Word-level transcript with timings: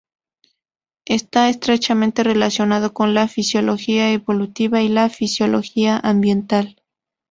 Está 1.05 1.47
estrechamente 1.49 2.23
relacionado 2.23 2.91
con 2.91 3.13
la 3.13 3.27
fisiología 3.27 4.11
evolutiva 4.11 4.81
y 4.81 4.89
la 4.89 5.07
fisiología 5.09 5.95
ambiental. 6.01 6.81